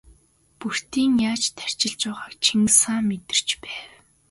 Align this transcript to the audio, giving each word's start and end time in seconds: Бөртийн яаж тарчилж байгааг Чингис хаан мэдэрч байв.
Бөртийн 0.59 1.13
яаж 1.31 1.43
тарчилж 1.57 2.01
байгааг 2.09 2.33
Чингис 2.43 2.77
хаан 2.83 3.03
мэдэрч 3.09 3.49
байв. 3.61 3.81